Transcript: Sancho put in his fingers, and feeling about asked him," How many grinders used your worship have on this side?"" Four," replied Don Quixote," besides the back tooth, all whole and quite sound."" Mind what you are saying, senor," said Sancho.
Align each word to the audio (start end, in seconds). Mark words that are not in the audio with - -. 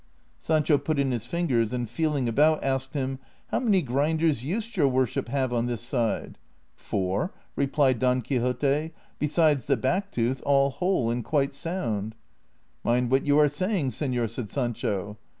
Sancho 0.39 0.79
put 0.79 0.97
in 0.97 1.11
his 1.11 1.27
fingers, 1.27 1.71
and 1.71 1.87
feeling 1.87 2.27
about 2.27 2.63
asked 2.63 2.95
him," 2.95 3.19
How 3.51 3.59
many 3.59 3.83
grinders 3.83 4.43
used 4.43 4.75
your 4.75 4.87
worship 4.87 5.27
have 5.29 5.53
on 5.53 5.67
this 5.67 5.81
side?"" 5.81 6.39
Four," 6.75 7.31
replied 7.55 7.99
Don 7.99 8.23
Quixote," 8.23 8.93
besides 9.19 9.67
the 9.67 9.77
back 9.77 10.11
tooth, 10.11 10.41
all 10.43 10.71
whole 10.71 11.11
and 11.11 11.23
quite 11.23 11.53
sound."" 11.53 12.15
Mind 12.83 13.11
what 13.11 13.27
you 13.27 13.37
are 13.37 13.47
saying, 13.47 13.91
senor," 13.91 14.27
said 14.27 14.49
Sancho. 14.49 15.19